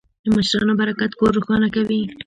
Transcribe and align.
د 0.23 0.25
مشرانو 0.35 0.73
برکت 0.79 1.11
کور 1.19 1.31
روښانه 1.37 1.67
کوي. 1.75 2.01